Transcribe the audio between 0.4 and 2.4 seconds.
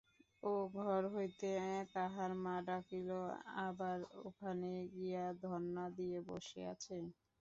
ও ঘর হইতে তাহার